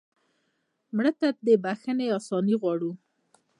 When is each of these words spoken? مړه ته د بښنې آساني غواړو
مړه 0.95 1.11
ته 1.19 1.27
د 1.45 1.47
بښنې 1.63 2.05
آساني 2.17 2.55
غواړو 2.61 2.91